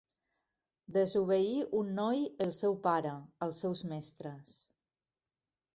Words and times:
Desobeir 0.95 1.59
un 1.81 1.91
noi 1.99 2.25
el 2.47 2.57
seu 2.63 2.79
pare, 2.89 3.15
els 3.49 3.63
seus 3.65 3.87
mestres. 3.95 4.57